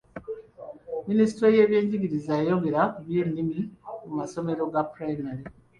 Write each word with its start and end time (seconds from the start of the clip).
Minisitule 1.09 1.49
y'ebyenjigiriza 1.55 2.31
yayogera 2.39 2.81
ku 2.93 2.99
by'ennimi 3.05 3.59
mu 4.05 4.13
masomero 4.19 4.61
ga 4.73 4.81
pulayimale. 4.89 5.43